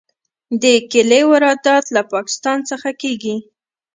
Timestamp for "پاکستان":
2.13-2.57